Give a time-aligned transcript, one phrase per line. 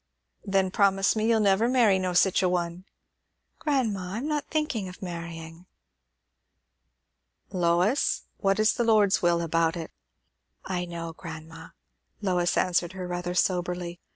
[0.43, 2.85] "Then promise me you'll never marry no sich a one."
[3.59, 5.67] "Grandma, I'm not thinking of marrying."
[7.51, 9.91] "Lois, what is the Lord's will about it?"
[10.65, 11.67] "I know, grandma,"
[12.19, 13.99] Lois answered rather soberly.